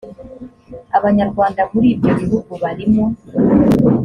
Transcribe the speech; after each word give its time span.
abanyarwanda 0.97 1.61
muri 1.71 1.87
ibyo 1.93 2.11
bihugu 2.19 2.51
barimo 2.63 3.03